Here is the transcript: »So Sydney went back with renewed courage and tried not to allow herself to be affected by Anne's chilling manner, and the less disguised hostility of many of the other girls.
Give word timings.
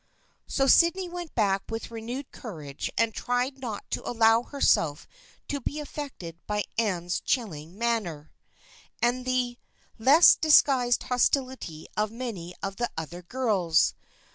»So 0.47 0.65
Sydney 0.65 1.07
went 1.07 1.35
back 1.35 1.61
with 1.69 1.91
renewed 1.91 2.31
courage 2.31 2.89
and 2.97 3.13
tried 3.13 3.59
not 3.59 3.83
to 3.91 4.09
allow 4.09 4.41
herself 4.41 5.07
to 5.47 5.61
be 5.61 5.79
affected 5.79 6.39
by 6.47 6.63
Anne's 6.75 7.19
chilling 7.19 7.77
manner, 7.77 8.31
and 8.99 9.25
the 9.25 9.59
less 9.99 10.33
disguised 10.33 11.03
hostility 11.03 11.85
of 11.95 12.11
many 12.11 12.55
of 12.63 12.77
the 12.77 12.89
other 12.97 13.21
girls. 13.21 13.93